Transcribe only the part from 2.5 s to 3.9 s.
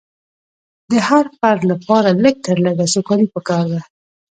لږه سوکالي پکار ده.